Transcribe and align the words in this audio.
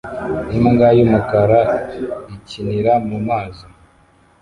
Imbwa 0.57 0.87
y'umukara 0.97 1.61
ikinira 2.35 2.93
mu 3.07 3.17
mazi 3.27 3.65